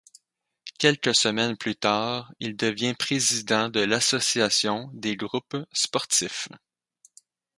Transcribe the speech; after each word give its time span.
Quelques 0.79 1.13
semaines 1.13 1.57
plus 1.57 1.75
tard, 1.75 2.33
il 2.39 2.57
devient 2.57 2.95
président 2.97 3.69
de 3.69 3.81
l'Association 3.81 4.89
des 4.93 5.15
groupes 5.15 5.55
sportifs. 5.73 6.49